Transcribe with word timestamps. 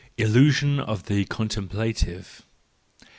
Illusion 0.17 0.79
of 0.79 1.05
the 1.05 1.25
Contemplative 1.25 2.41